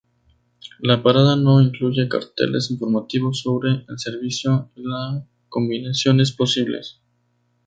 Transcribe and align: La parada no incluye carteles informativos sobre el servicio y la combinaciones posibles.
La 0.79 1.03
parada 1.03 1.35
no 1.35 1.61
incluye 1.61 2.09
carteles 2.09 2.71
informativos 2.71 3.41
sobre 3.41 3.85
el 3.87 3.99
servicio 3.99 4.71
y 4.75 4.81
la 4.81 5.23
combinaciones 5.47 6.31
posibles. 6.31 6.99